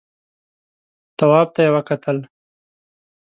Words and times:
تواب 1.17 1.47
ته 1.55 1.59
يې 1.65 1.71
وکتل. 1.75 2.17